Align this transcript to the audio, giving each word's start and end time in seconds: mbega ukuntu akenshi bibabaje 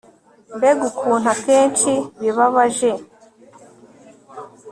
mbega 0.57 0.83
ukuntu 0.91 1.27
akenshi 1.35 1.91
bibabaje 2.19 2.91